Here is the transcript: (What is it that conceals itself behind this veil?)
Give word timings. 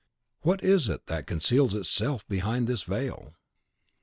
(What 0.41 0.63
is 0.63 0.89
it 0.89 1.05
that 1.05 1.27
conceals 1.27 1.75
itself 1.75 2.27
behind 2.27 2.65
this 2.65 2.81
veil?) 2.81 3.35